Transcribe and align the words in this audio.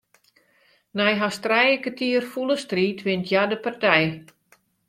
Nei 1.01 1.11
hast 1.21 1.41
trije 1.45 1.75
kertier 1.83 2.23
fûle 2.33 2.55
striid 2.65 2.99
wint 3.05 3.25
hja 3.29 3.43
de 3.51 3.57
partij. 3.65 4.09